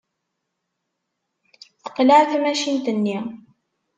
[1.83, 3.17] Teqleɛ tmacint-nni.